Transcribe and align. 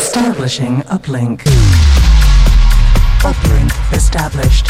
Establishing 0.00 0.76
uplink. 0.88 1.42
Uplink 3.20 3.94
established. 3.94 4.68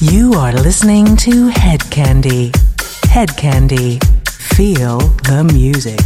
You 0.00 0.32
are 0.32 0.54
listening 0.54 1.16
to 1.18 1.48
Head 1.48 1.82
Candy. 1.90 2.50
Head 3.10 3.36
Candy. 3.36 3.98
Feel 4.26 5.00
the 5.28 5.44
music. 5.52 6.00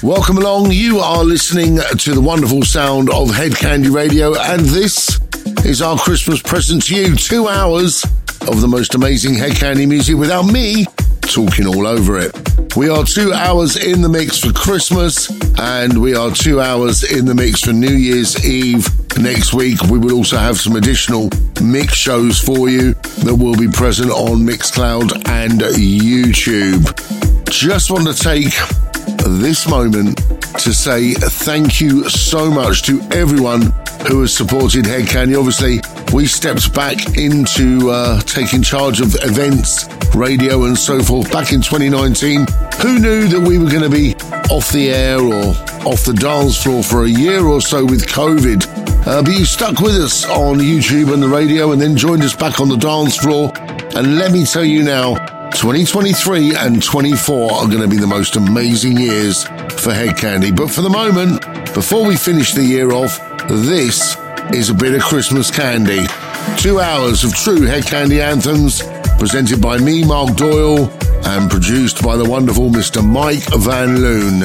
Welcome 0.00 0.38
along. 0.38 0.70
You 0.70 1.00
are 1.00 1.24
listening 1.24 1.80
to 1.98 2.14
the 2.14 2.20
wonderful 2.20 2.62
sound 2.62 3.10
of 3.10 3.34
Head 3.34 3.56
Candy 3.56 3.90
Radio, 3.90 4.38
and 4.38 4.60
this 4.60 5.18
is 5.64 5.82
our 5.82 5.98
Christmas 5.98 6.40
present 6.40 6.84
to 6.84 6.94
you. 6.94 7.16
Two 7.16 7.48
hours 7.48 8.04
of 8.46 8.60
the 8.60 8.68
most 8.68 8.94
amazing 8.94 9.34
Head 9.34 9.56
Candy 9.56 9.86
music 9.86 10.16
without 10.16 10.46
me 10.46 10.86
talking 11.28 11.66
all 11.66 11.86
over 11.86 12.18
it. 12.18 12.34
We 12.76 12.88
are 12.88 13.04
two 13.04 13.32
hours 13.32 13.76
in 13.76 14.00
the 14.02 14.08
mix 14.08 14.38
for 14.38 14.52
Christmas 14.52 15.30
and 15.58 16.00
we 16.00 16.14
are 16.14 16.30
two 16.30 16.60
hours 16.60 17.04
in 17.04 17.26
the 17.26 17.34
mix 17.34 17.60
for 17.60 17.72
New 17.72 17.94
Year's 17.94 18.44
Eve. 18.44 18.86
Next 19.18 19.52
week, 19.52 19.80
we 19.84 19.98
will 19.98 20.14
also 20.14 20.38
have 20.38 20.58
some 20.58 20.76
additional 20.76 21.28
mix 21.62 21.94
shows 21.94 22.40
for 22.40 22.68
you 22.68 22.94
that 23.24 23.34
will 23.34 23.56
be 23.56 23.68
present 23.68 24.10
on 24.10 24.38
Mixcloud 24.38 25.28
and 25.28 25.60
YouTube. 25.60 26.84
Just 27.50 27.90
want 27.90 28.06
to 28.06 28.14
take 28.14 28.54
this 29.40 29.68
moment 29.68 30.16
to 30.60 30.72
say 30.72 31.14
thank 31.14 31.80
you 31.80 32.08
so 32.08 32.50
much 32.50 32.82
to 32.84 33.00
everyone 33.12 33.72
who 34.06 34.20
has 34.20 34.36
supported 34.36 34.86
Head 34.86 35.08
Candy. 35.08 35.34
Obviously, 35.34 35.80
we 36.12 36.26
stepped 36.26 36.72
back 36.74 37.18
into 37.18 37.90
uh, 37.90 38.20
taking 38.20 38.62
charge 38.62 39.00
of 39.00 39.14
events, 39.22 39.88
radio, 40.14 40.64
and 40.64 40.78
so 40.78 41.02
forth 41.02 41.30
back 41.32 41.52
in 41.52 41.60
2019. 41.60 42.46
Who 42.80 42.98
knew 42.98 43.28
that 43.28 43.44
we 43.46 43.58
were 43.58 43.70
going 43.70 43.82
to 43.82 43.90
be 43.90 44.14
off 44.50 44.70
the 44.72 44.90
air 44.90 45.18
or 45.18 45.54
off 45.86 46.04
the 46.04 46.14
dance 46.14 46.62
floor 46.62 46.82
for 46.82 47.04
a 47.04 47.08
year 47.08 47.44
or 47.44 47.60
so 47.60 47.84
with 47.84 48.06
COVID? 48.06 49.06
Uh, 49.06 49.22
but 49.22 49.32
you 49.32 49.44
stuck 49.44 49.80
with 49.80 49.94
us 49.94 50.24
on 50.26 50.58
YouTube 50.58 51.12
and 51.12 51.22
the 51.22 51.28
radio 51.28 51.72
and 51.72 51.80
then 51.80 51.96
joined 51.96 52.22
us 52.22 52.36
back 52.36 52.60
on 52.60 52.68
the 52.68 52.76
dance 52.76 53.16
floor. 53.16 53.52
And 53.96 54.18
let 54.18 54.32
me 54.32 54.44
tell 54.44 54.64
you 54.64 54.82
now, 54.82 55.14
2023 55.52 56.54
and 56.56 56.82
24 56.82 57.52
are 57.52 57.66
going 57.66 57.80
to 57.80 57.88
be 57.88 57.96
the 57.96 58.06
most 58.06 58.36
amazing 58.36 58.96
years 58.96 59.44
for 59.80 59.92
Head 59.92 60.16
Candy. 60.16 60.52
But 60.52 60.70
for 60.70 60.82
the 60.82 60.90
moment, 60.90 61.40
before 61.74 62.04
we 62.04 62.16
finish 62.16 62.52
the 62.52 62.64
year 62.64 62.92
off, 62.92 63.18
this 63.48 64.16
is 64.52 64.70
a 64.70 64.74
bit 64.74 64.94
of 64.94 65.02
Christmas 65.02 65.50
candy. 65.50 66.06
Two 66.58 66.80
hours 66.80 67.24
of 67.24 67.34
true 67.34 67.62
Head 67.62 67.84
Candy 67.84 68.20
anthems 68.20 68.82
presented 69.18 69.60
by 69.60 69.78
me, 69.78 70.04
Mark 70.04 70.36
Doyle, 70.36 70.90
and 71.24 71.50
produced 71.50 72.02
by 72.02 72.16
the 72.16 72.24
wonderful 72.24 72.70
Mr. 72.70 73.04
Mike 73.04 73.44
Van 73.58 74.00
Loon. 74.00 74.40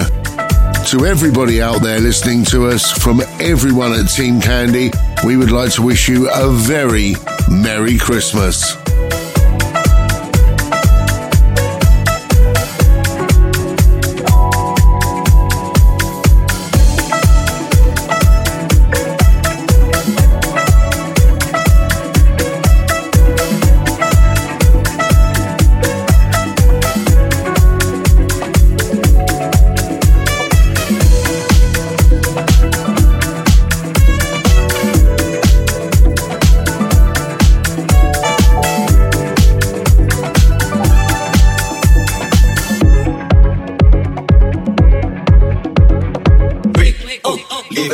To 0.87 1.05
everybody 1.05 1.61
out 1.61 1.81
there 1.81 1.99
listening 1.99 2.43
to 2.45 2.67
us, 2.67 2.91
from 2.91 3.21
everyone 3.39 3.93
at 3.93 4.09
Team 4.09 4.41
Candy, 4.41 4.91
we 5.25 5.37
would 5.37 5.51
like 5.51 5.71
to 5.73 5.81
wish 5.81 6.09
you 6.09 6.29
a 6.29 6.49
very 6.51 7.15
Merry 7.49 7.97
Christmas. 7.97 8.82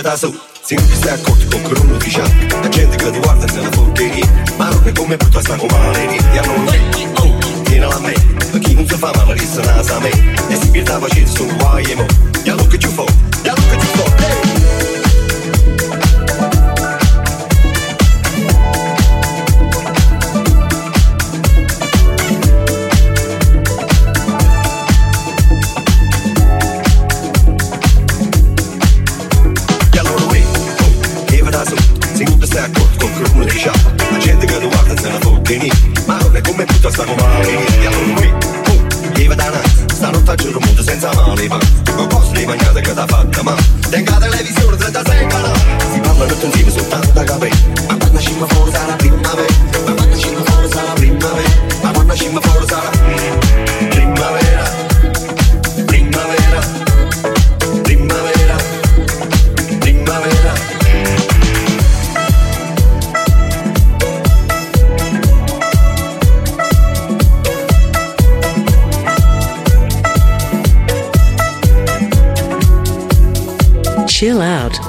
tassu 0.10 0.34
Se 0.62 0.76
non 0.76 0.88
ti 0.88 0.96
stai 0.96 1.14
accorto 1.14 1.46
con 1.50 1.62
che 1.62 1.84
non 1.84 1.98
ti 2.00 2.12
La 2.18 2.70
gente 2.70 2.96
che 2.96 3.12
ti 3.12 3.20
guarda 3.20 3.48
se 3.48 3.60
porcheria 3.70 4.28
Ma 4.58 4.70
non 4.70 4.82
è 4.84 4.92
come 4.92 5.18
brutta 5.18 5.40
sta 5.40 5.56
comare 5.56 6.18
E 6.32 6.38
allora, 6.38 6.72
oh, 7.16 7.38
tienila 7.64 7.96
a 7.96 8.00
me. 8.00 8.14
Per 8.52 8.60
chi 8.60 8.74
non 8.74 8.88
si 8.88 8.96
fa 8.96 9.12
male, 9.16 9.34
resta 9.34 9.62
nasa 9.62 9.98
a 9.98 10.00
me. 10.00 10.10
E 10.10 10.56
si 10.56 10.70
pierde 10.72 10.92
la 10.92 10.98
pazienza, 10.98 11.38
sono 11.38 11.56
guai 11.58 11.92
e 11.92 11.96
mo 11.96 12.06
E 12.44 12.50
allora 12.50 12.68
che 12.68 12.80
ci 12.80 12.88
fa? 12.88 13.29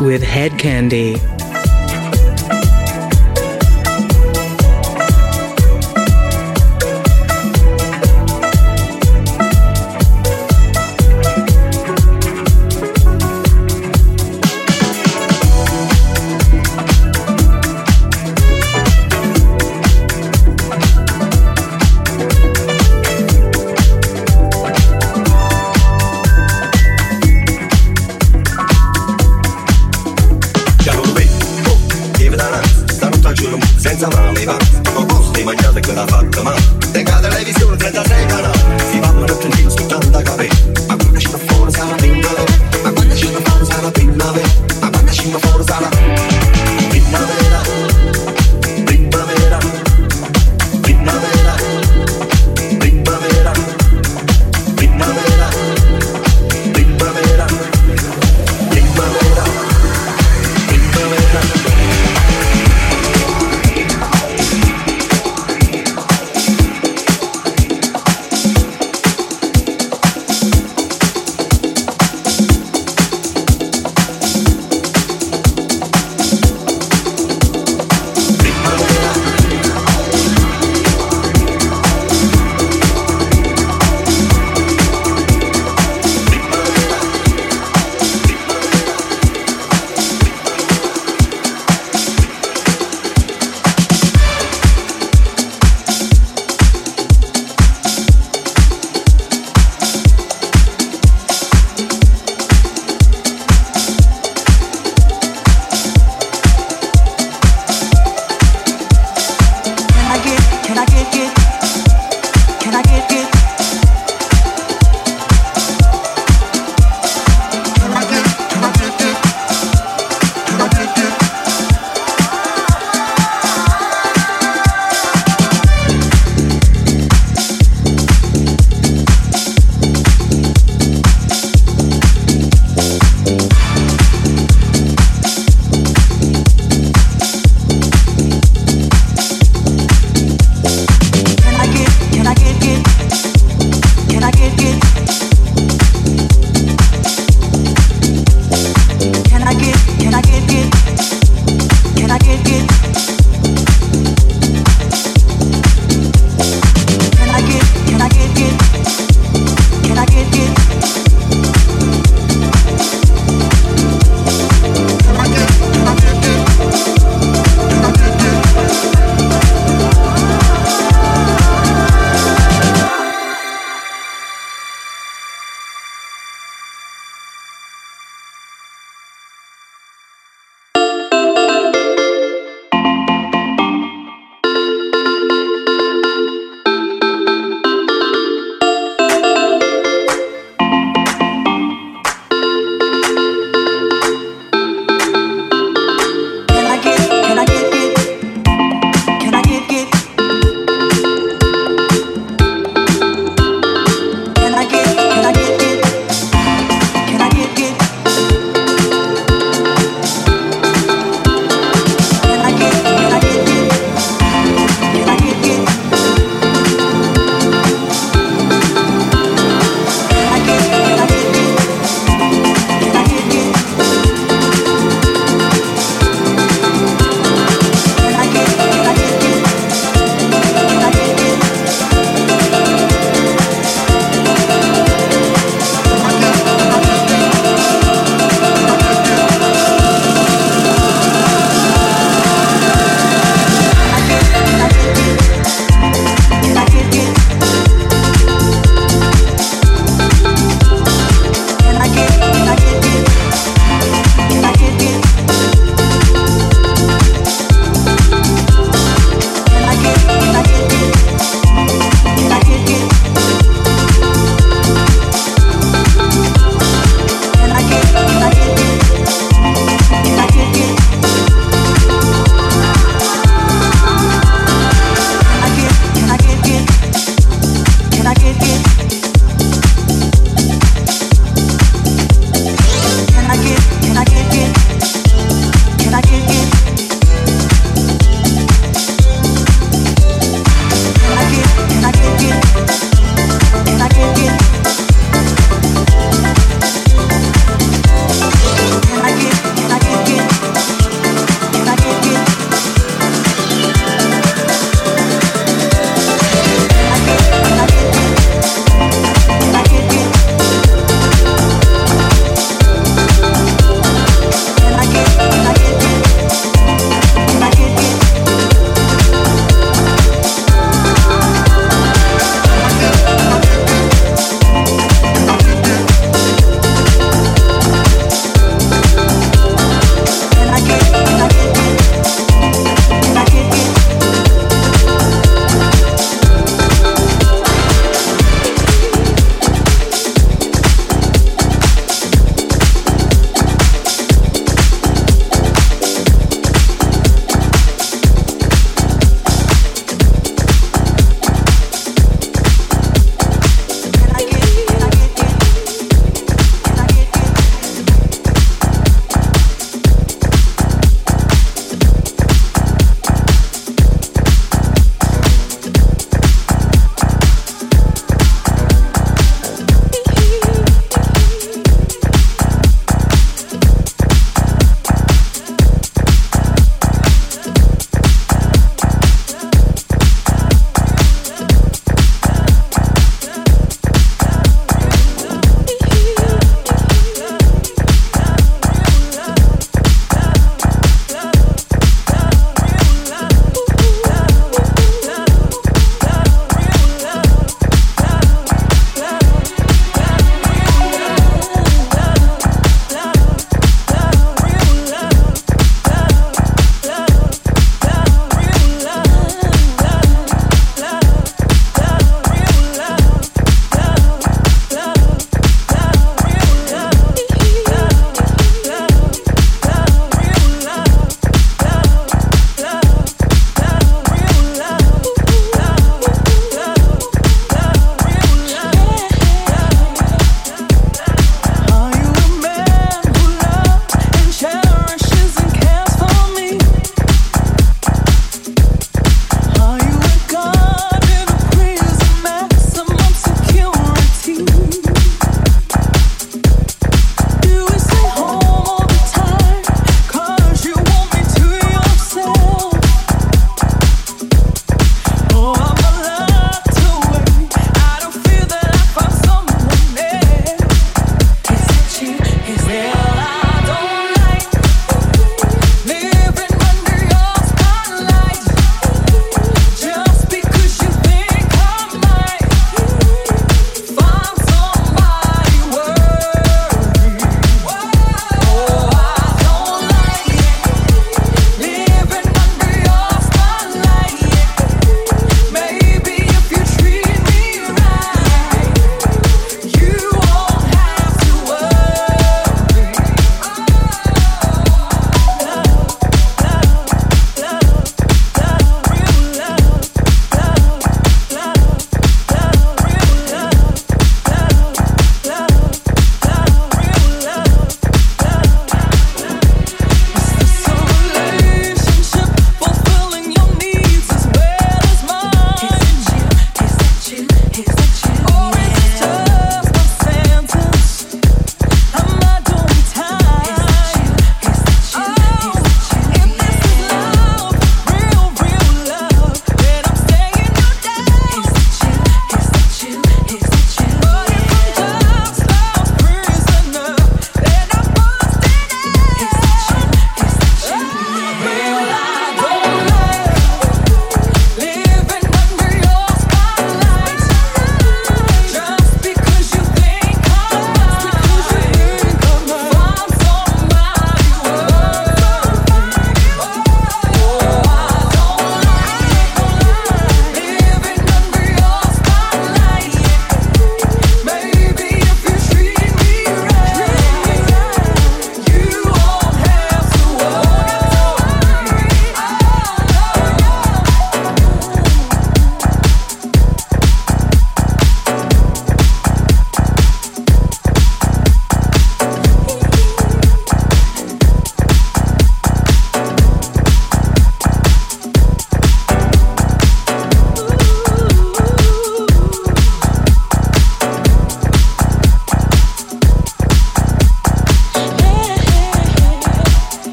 With 0.00 0.22
Head 0.22 0.58
Candy. 0.58 1.37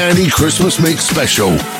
Candy 0.00 0.30
Christmas 0.30 0.80
Mix 0.80 1.04
Special. 1.04 1.79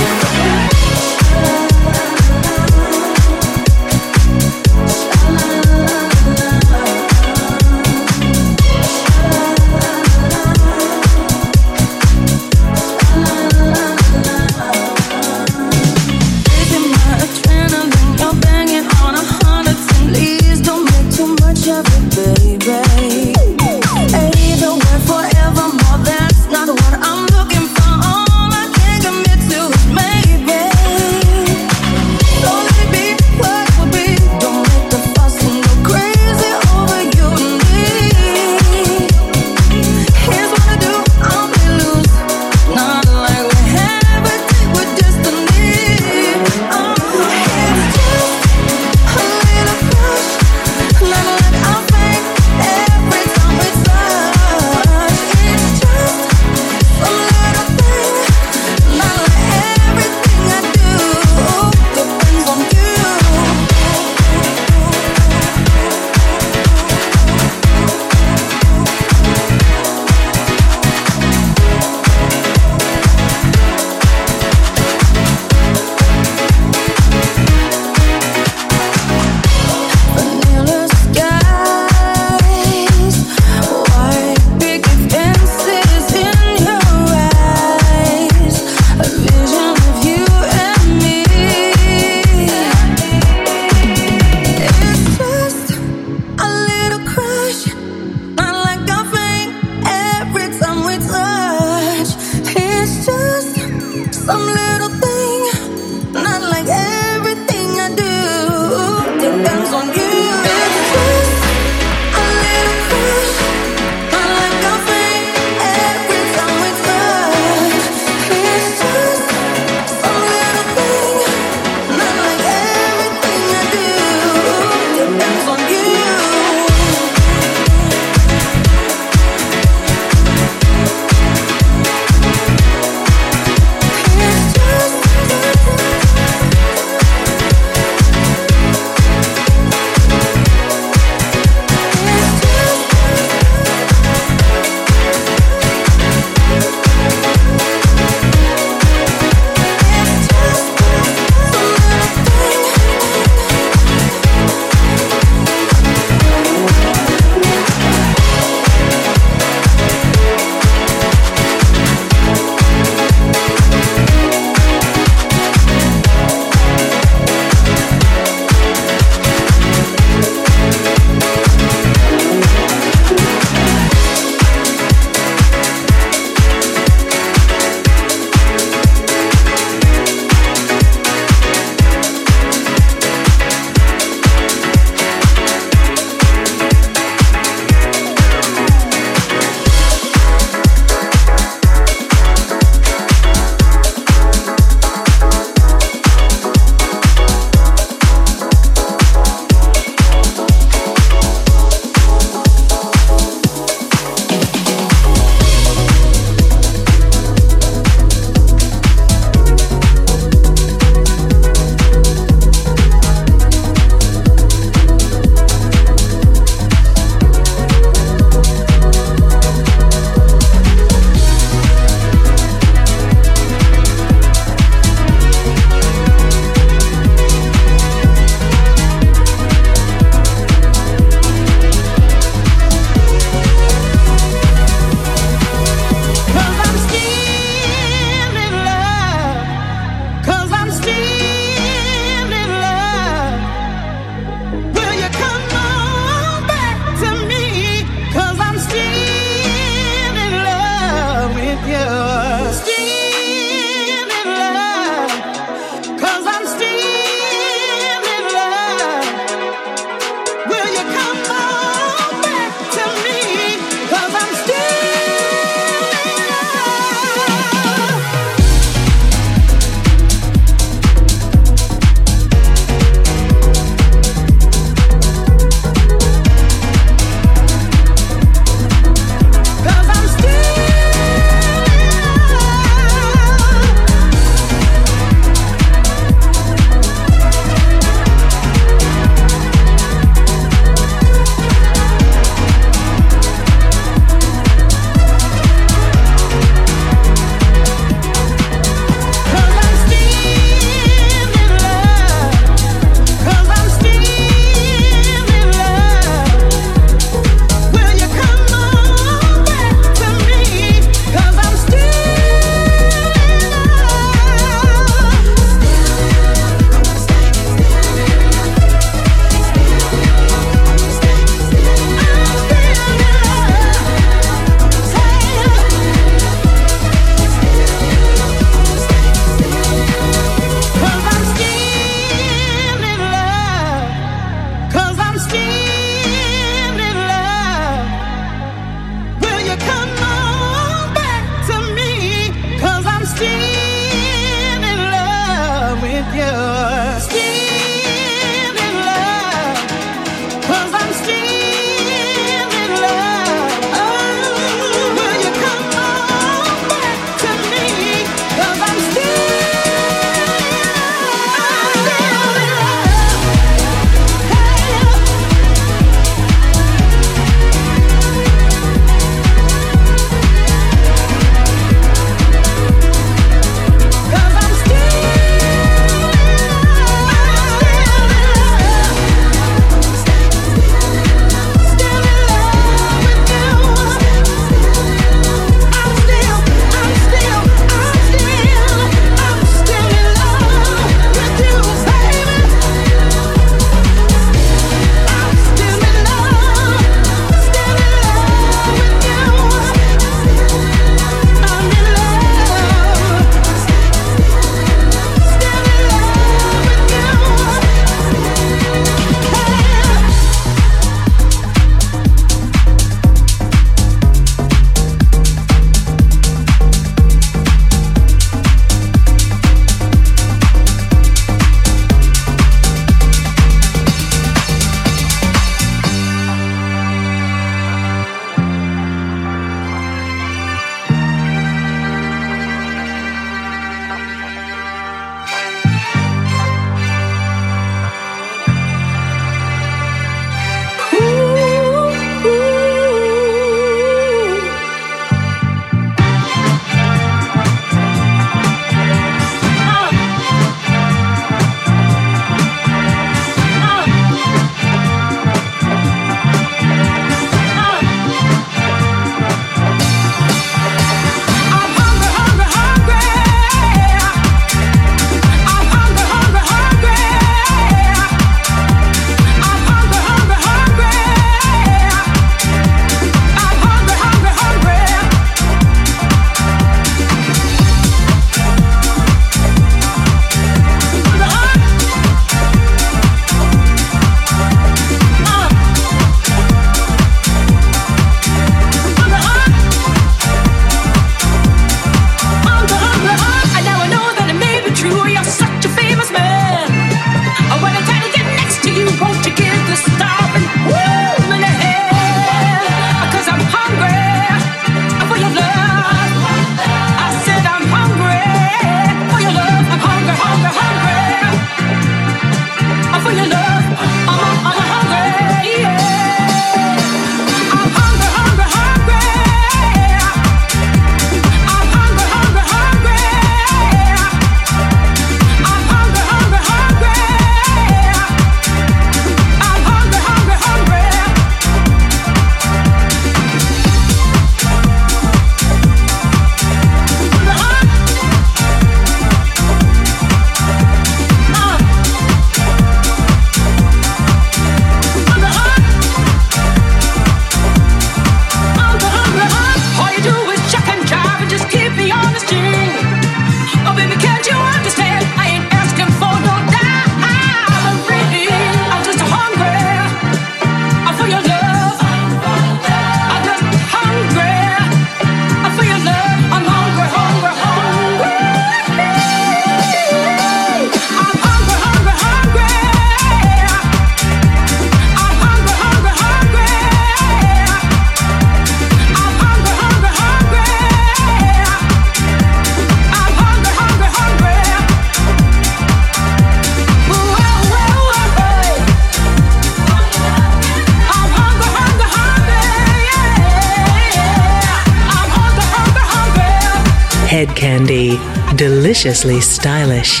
Deliciously 598.86 599.20
stylish. 599.20 600.00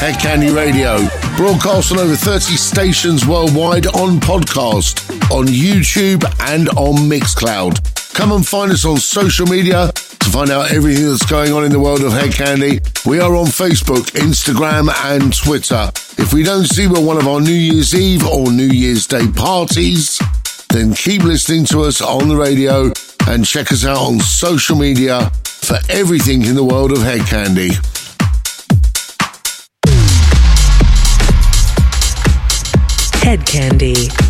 Head 0.00 0.18
Candy 0.18 0.48
Radio, 0.48 0.96
broadcast 1.36 1.92
on 1.92 1.98
over 1.98 2.16
30 2.16 2.56
stations 2.56 3.26
worldwide 3.26 3.86
on 3.88 4.18
podcast, 4.18 5.10
on 5.30 5.44
YouTube, 5.48 6.24
and 6.50 6.70
on 6.70 6.96
Mixcloud. 7.06 8.14
Come 8.14 8.32
and 8.32 8.46
find 8.46 8.72
us 8.72 8.86
on 8.86 8.96
social 8.96 9.46
media 9.46 9.92
to 9.92 10.30
find 10.30 10.48
out 10.48 10.72
everything 10.72 11.04
that's 11.04 11.26
going 11.26 11.52
on 11.52 11.64
in 11.64 11.70
the 11.70 11.78
world 11.78 12.02
of 12.02 12.12
Head 12.12 12.32
Candy. 12.32 12.80
We 13.04 13.20
are 13.20 13.36
on 13.36 13.44
Facebook, 13.44 14.12
Instagram, 14.12 14.90
and 15.12 15.36
Twitter. 15.36 15.90
If 16.16 16.32
we 16.32 16.44
don't 16.44 16.64
see 16.64 16.84
you 16.84 16.96
at 16.96 17.02
one 17.02 17.18
of 17.18 17.28
our 17.28 17.42
New 17.42 17.52
Year's 17.52 17.94
Eve 17.94 18.26
or 18.26 18.50
New 18.50 18.68
Year's 18.68 19.06
Day 19.06 19.28
parties, 19.28 20.18
then 20.70 20.94
keep 20.94 21.22
listening 21.22 21.66
to 21.66 21.82
us 21.82 22.00
on 22.00 22.28
the 22.28 22.36
radio 22.36 22.90
and 23.28 23.44
check 23.44 23.70
us 23.70 23.84
out 23.84 23.98
on 23.98 24.18
social 24.20 24.78
media 24.78 25.30
for 25.64 25.78
everything 25.88 26.42
in 26.44 26.54
the 26.54 26.64
world 26.64 26.92
of 26.92 26.98
Head 26.98 27.20
Candy. 27.26 27.70
Head 33.22 33.46
Candy. 33.46 34.23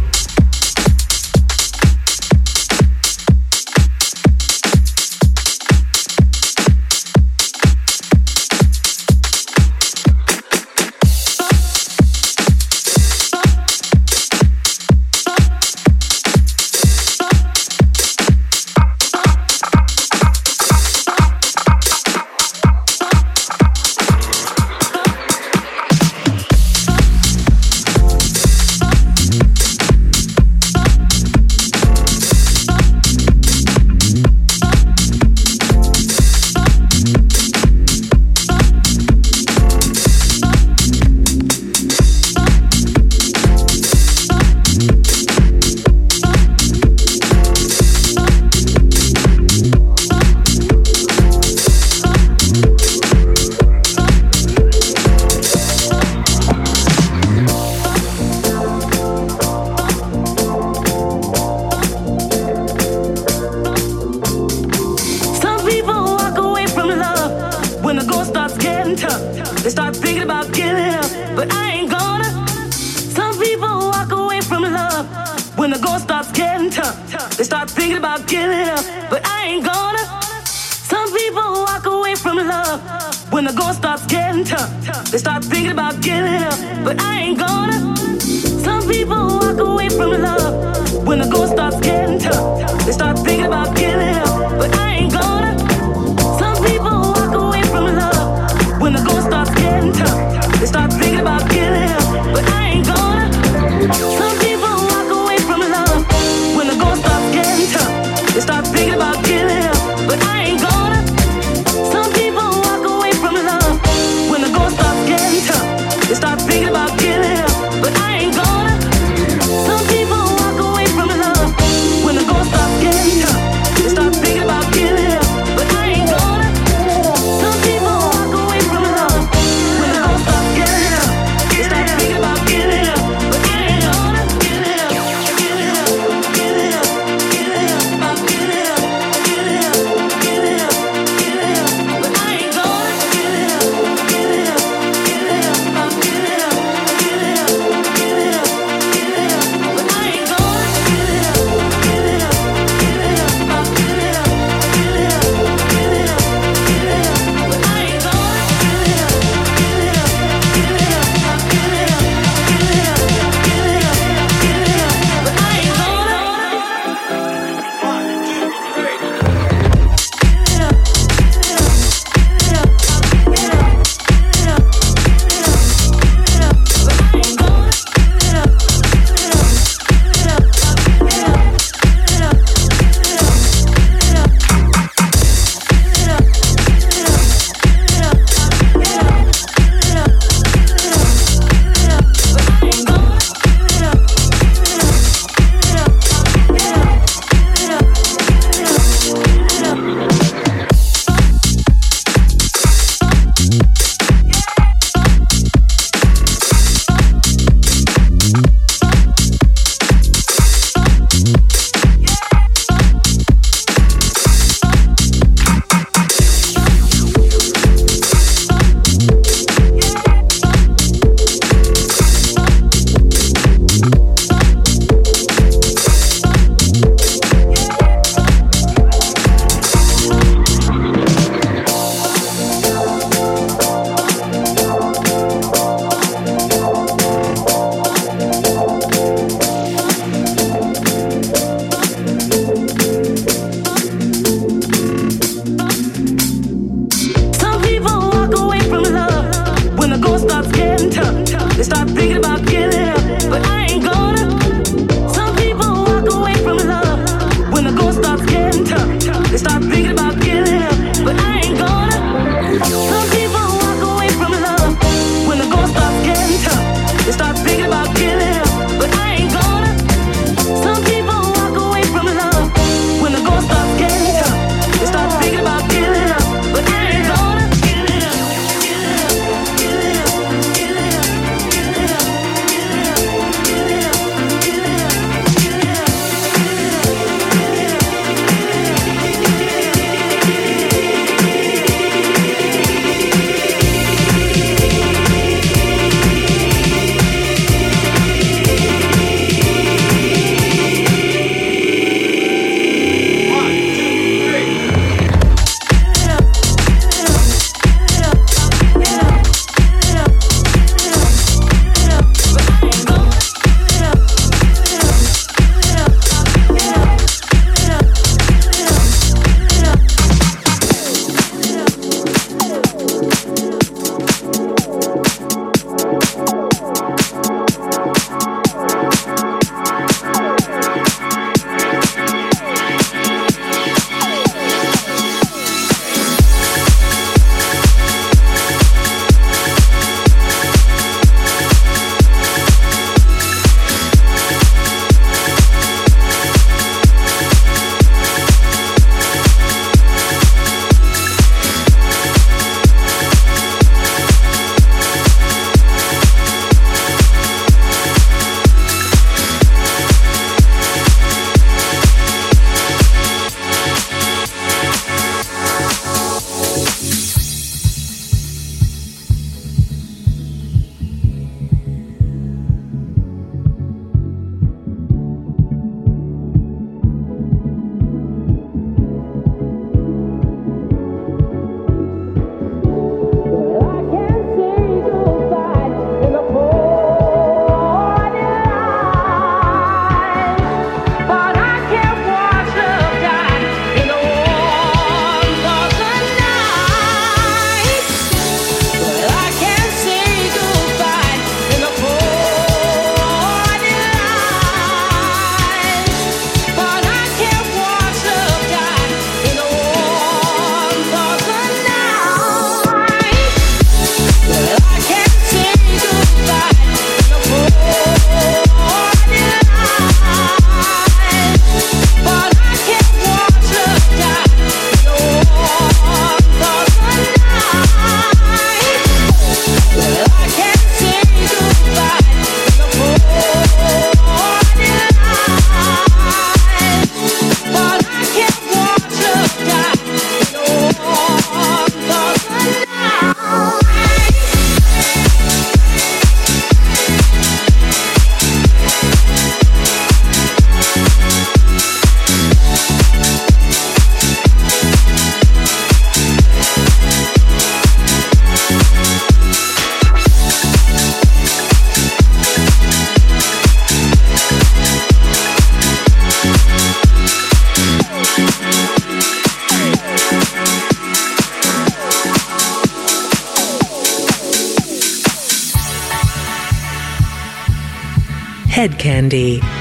Candy. 478.95 479.54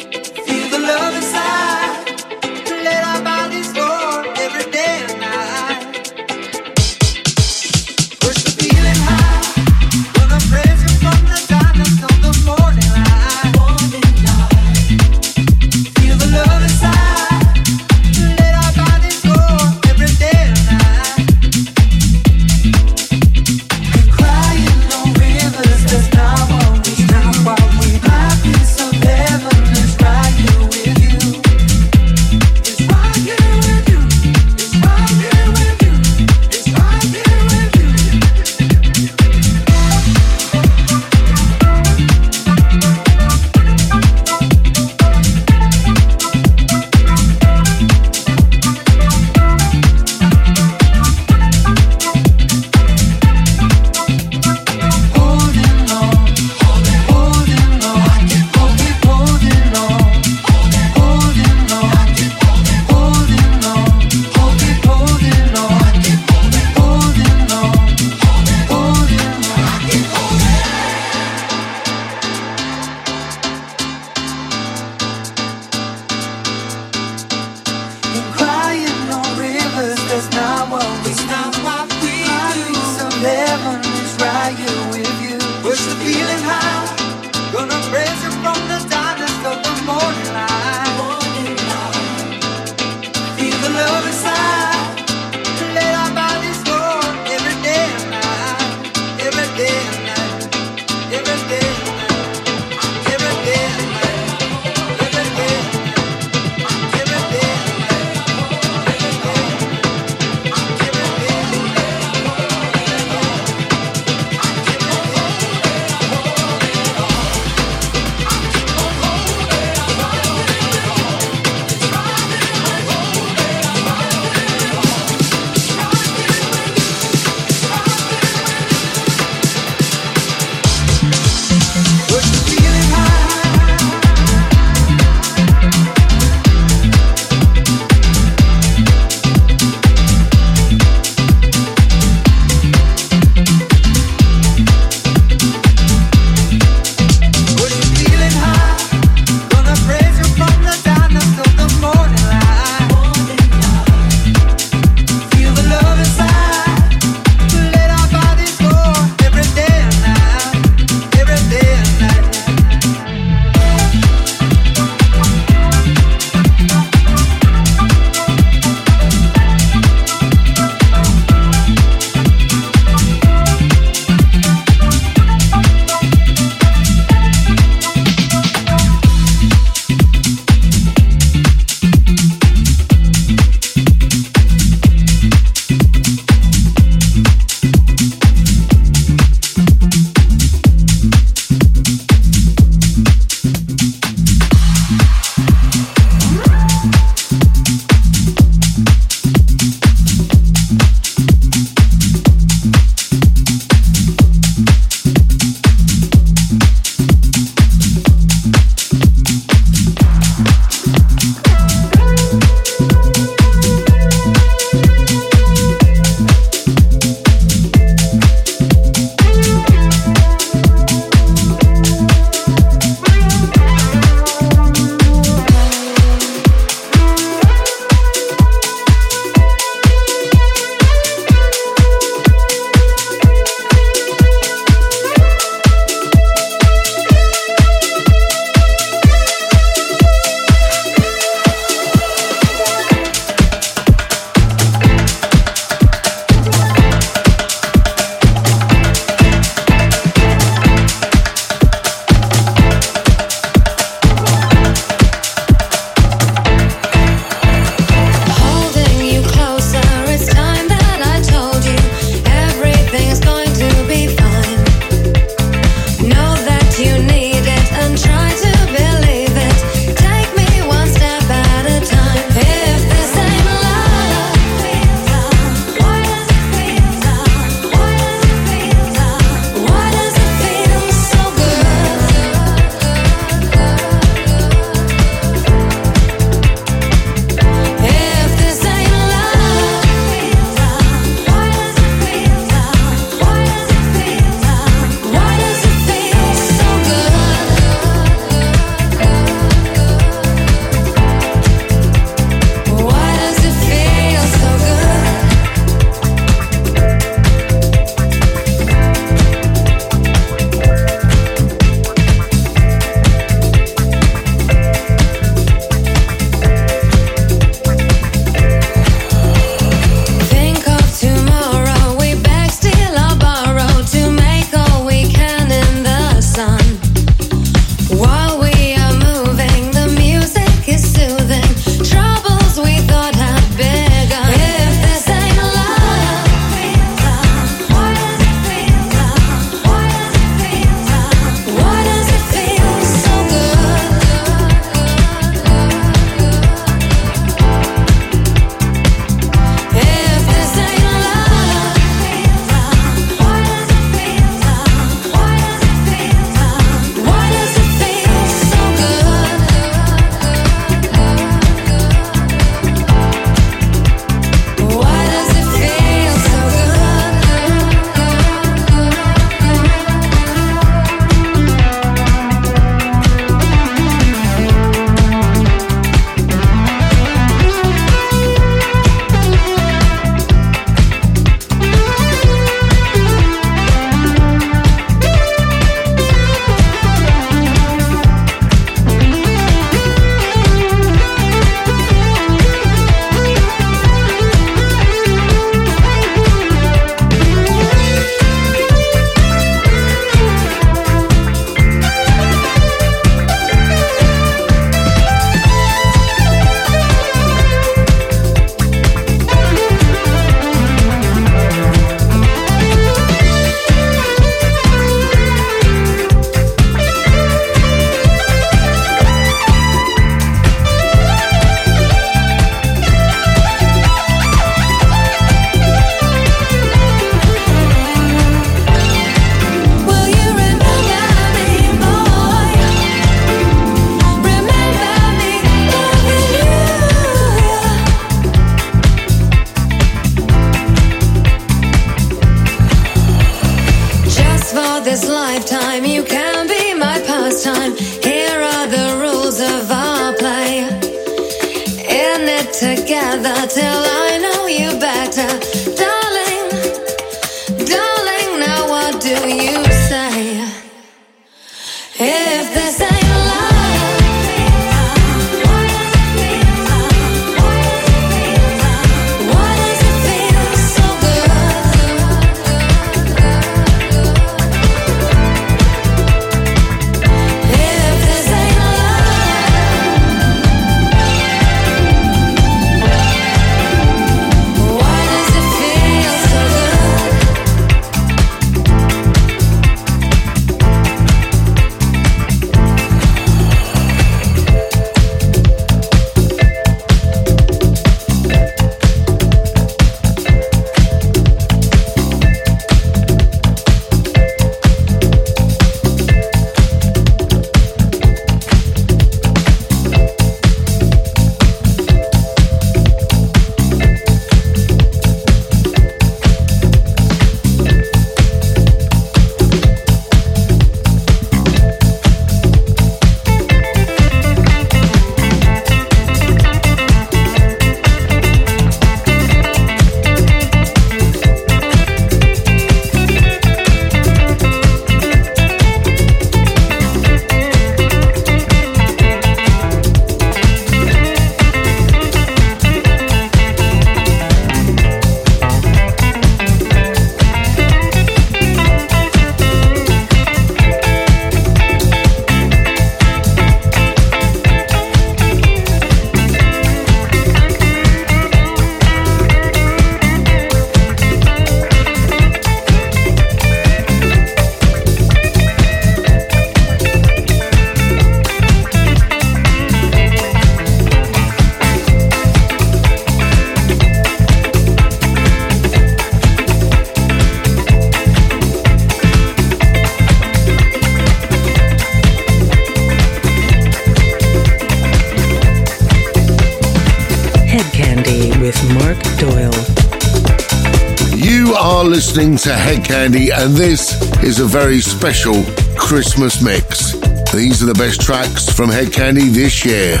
listening 592.10 592.36
to 592.36 592.52
Head 592.52 592.84
Candy, 592.84 593.30
and 593.30 593.54
this 593.54 593.92
is 594.24 594.40
a 594.40 594.44
very 594.44 594.80
special 594.80 595.44
Christmas 595.76 596.42
mix. 596.42 596.94
These 597.32 597.62
are 597.62 597.66
the 597.66 597.74
best 597.74 598.00
tracks 598.00 598.52
from 598.52 598.68
Head 598.68 598.92
Candy 598.92 599.28
this 599.28 599.64
year. 599.64 600.00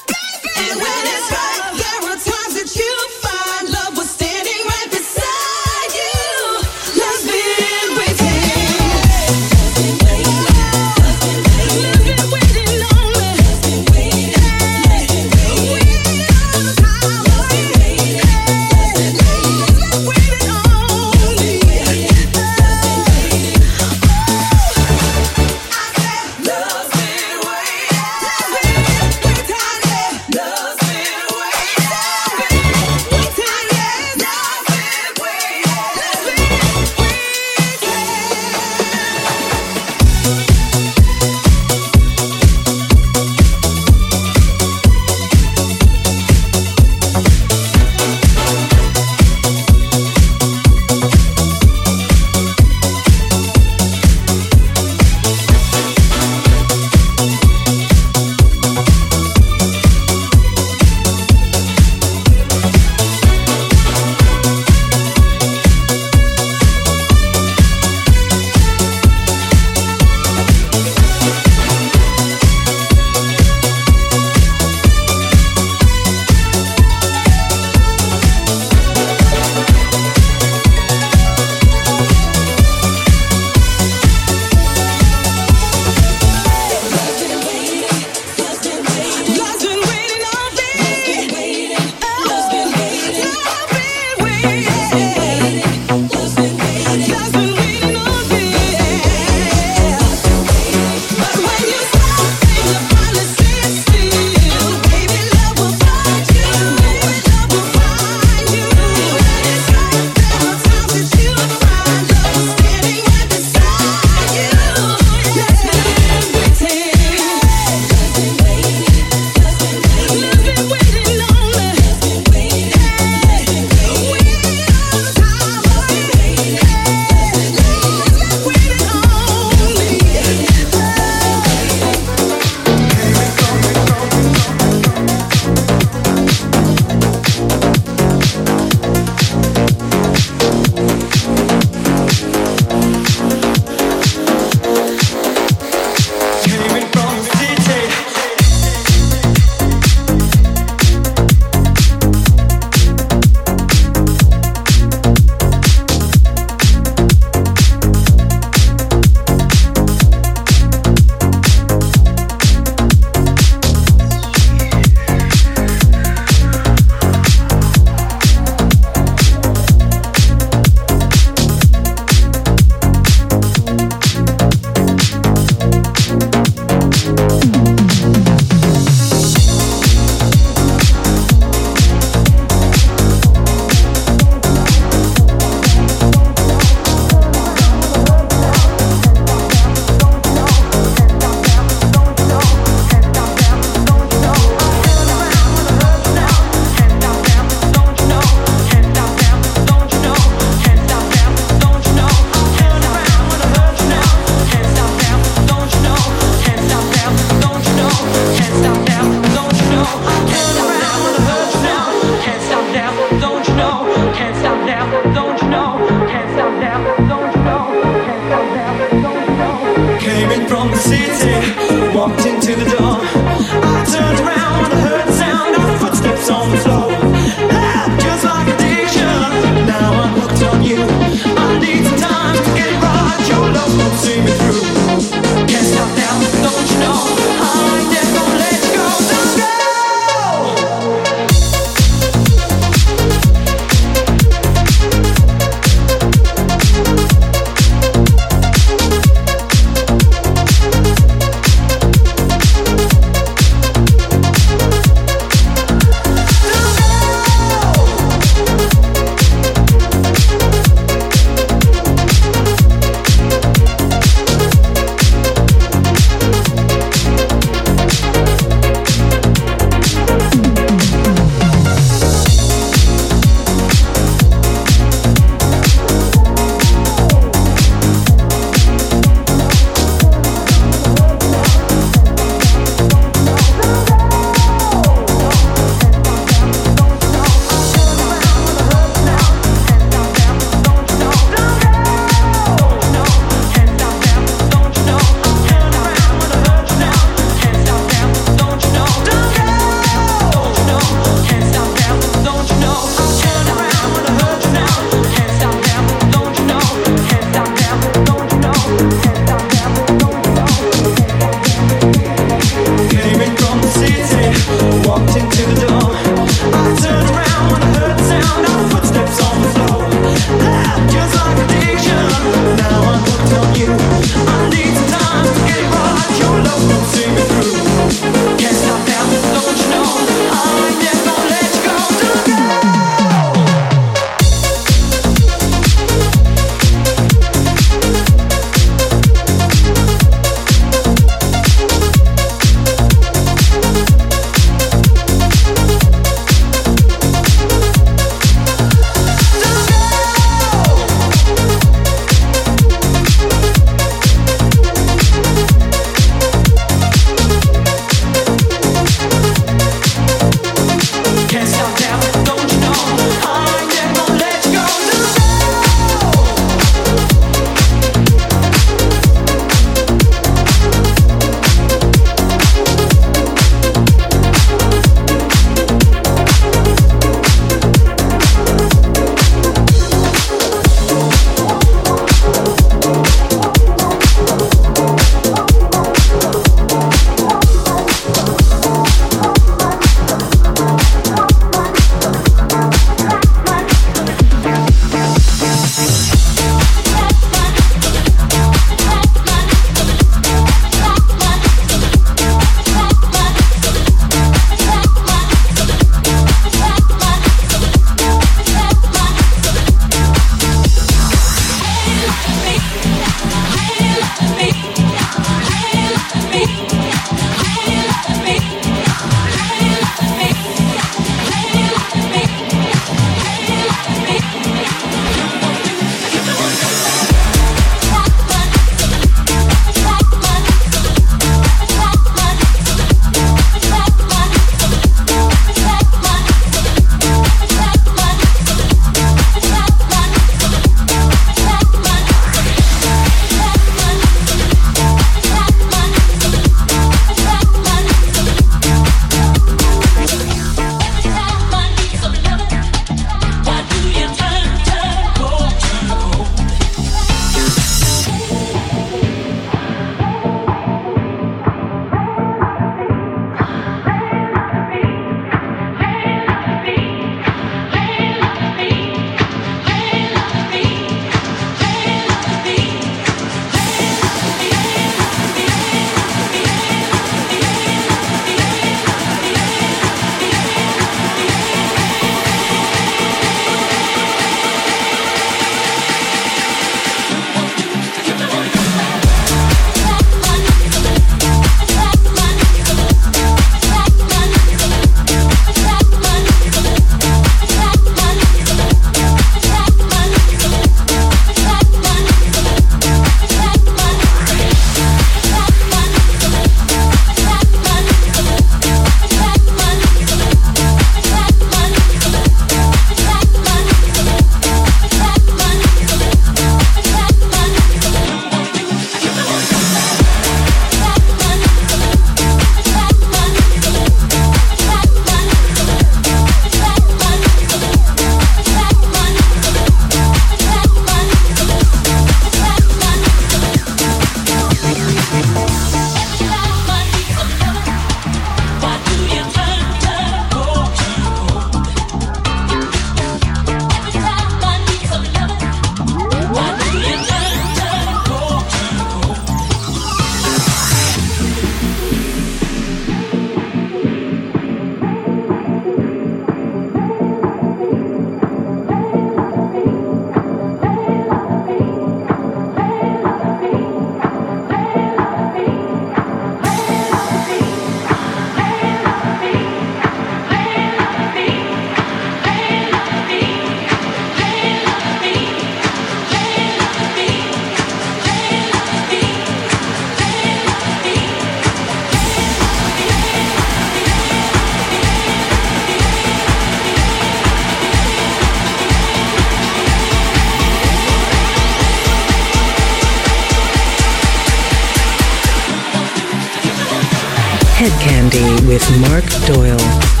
Hed 597.61 597.77
Kandi 597.85 598.47
with 598.47 598.65
Mark 598.81 599.05
Doyle. 599.27 600.00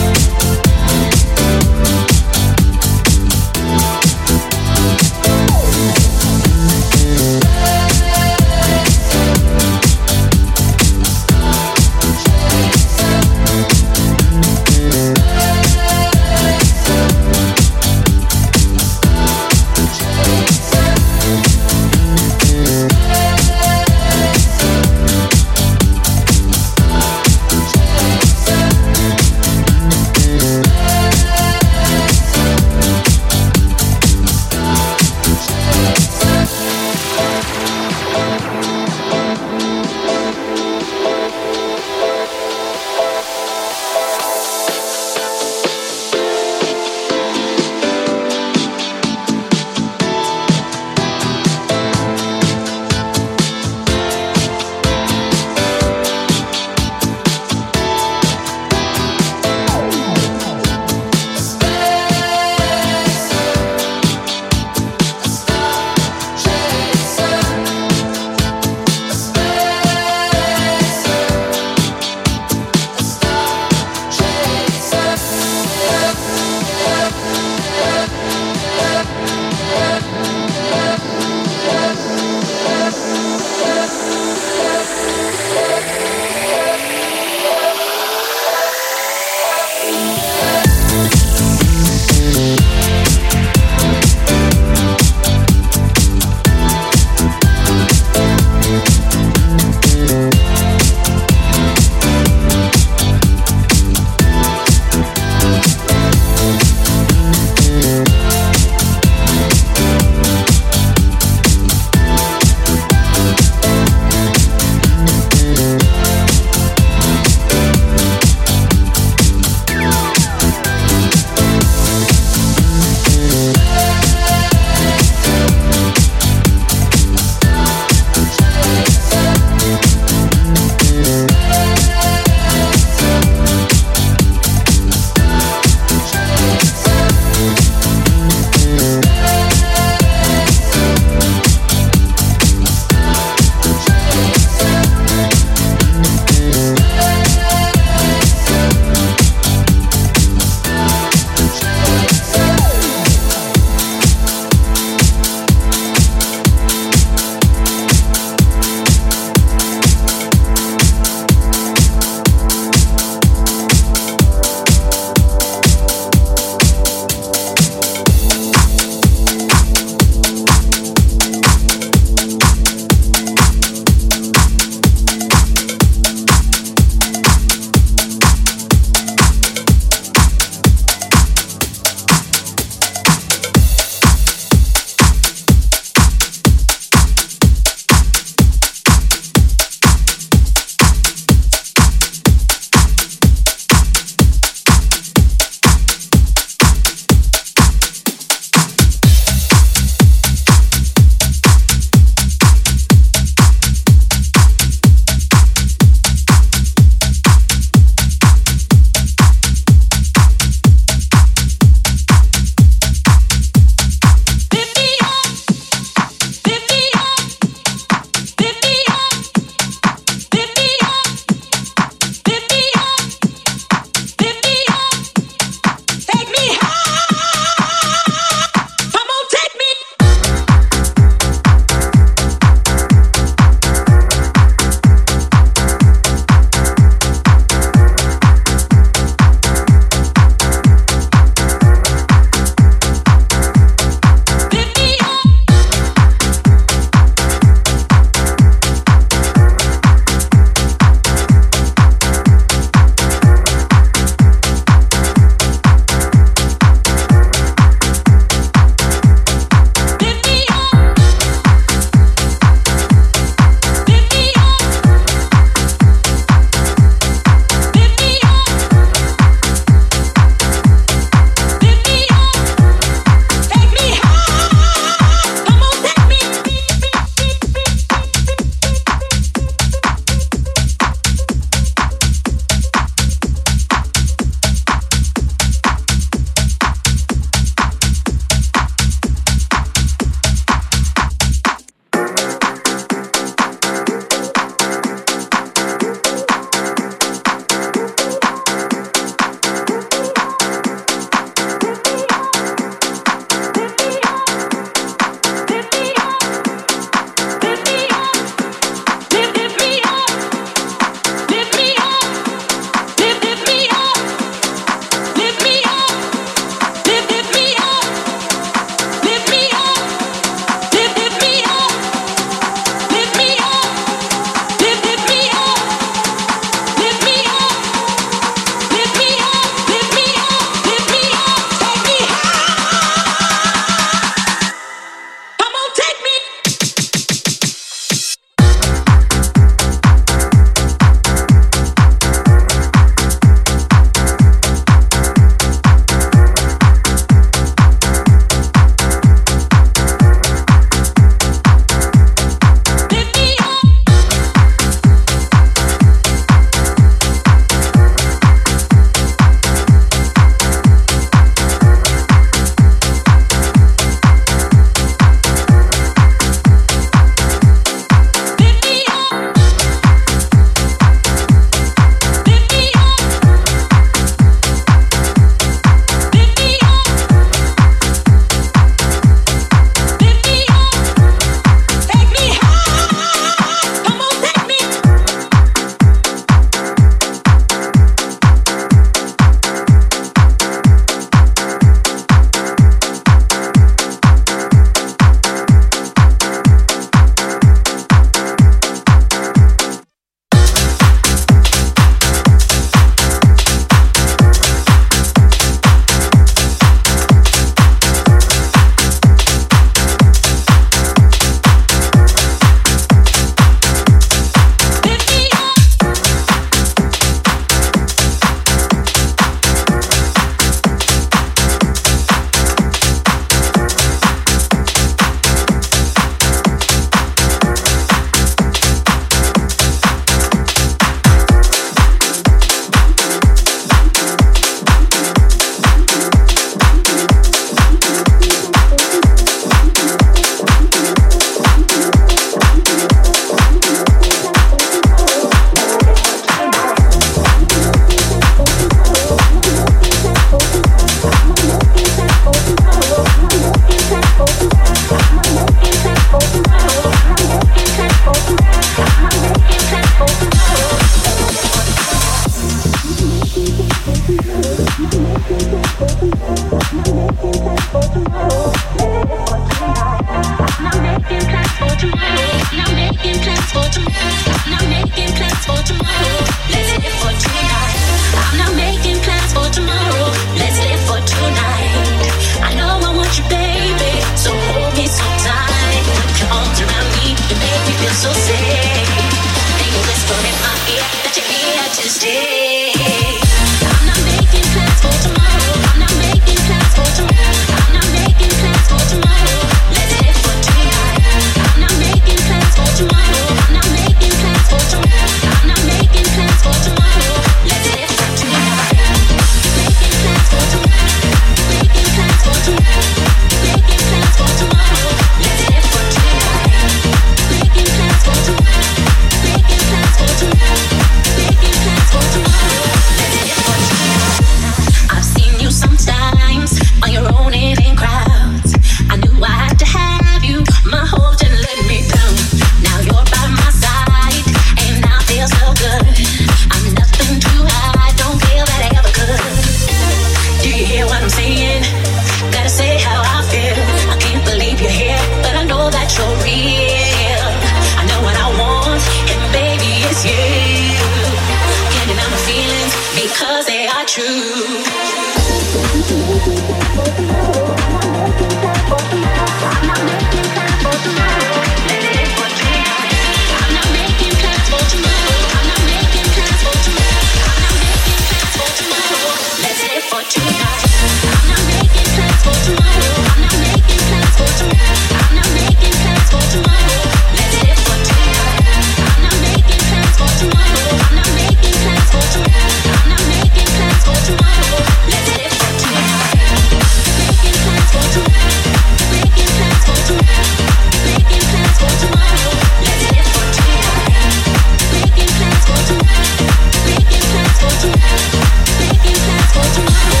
Don't 599.41 599.57
you? 599.57 600.00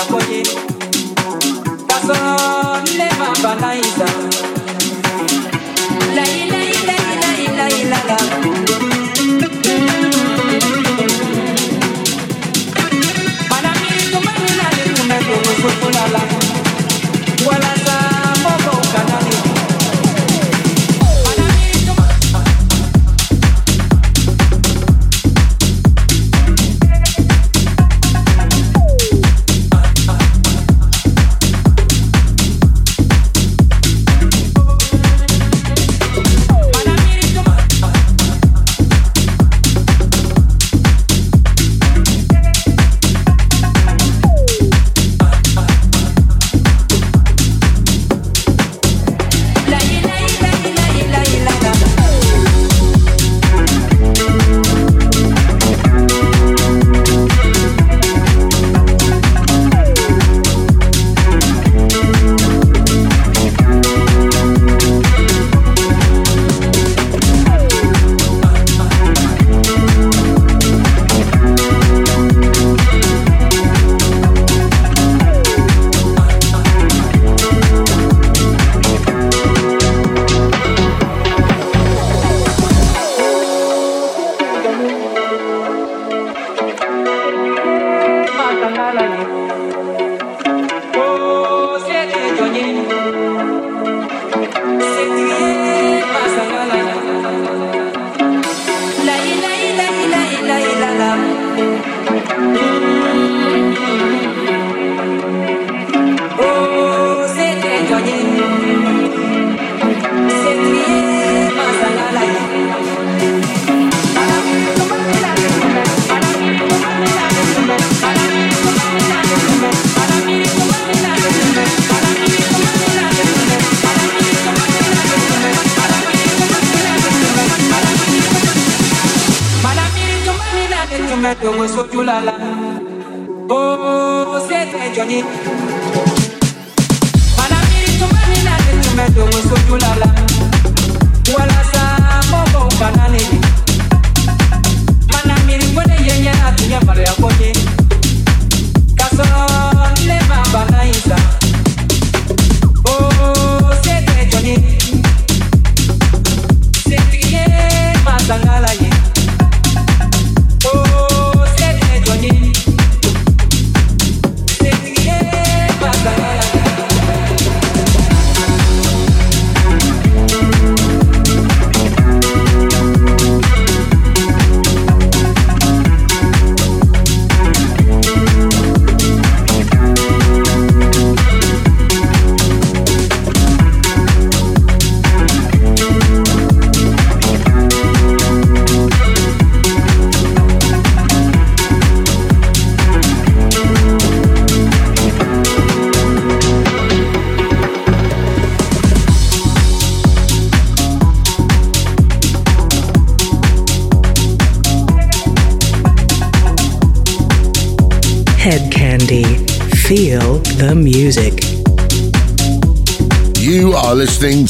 yakoye 0.00 0.42
kasolo 1.88 2.36
leva 2.98 3.28
banaiza 3.42 4.06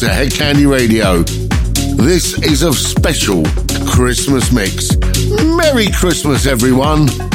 to 0.01 0.09
Hed 0.09 0.31
Kandi 0.31 0.67
Radio. 0.67 1.23
This 1.95 2.39
is 2.43 2.63
a 2.63 2.73
special 2.73 3.45
Christmas 3.87 4.51
mix. 4.51 4.97
Merry 5.59 5.89
Christmas, 5.93 6.47
everyone! 6.47 7.30